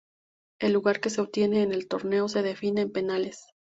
[0.59, 3.45] El lugar que se obtiene en el torneo se define en penales.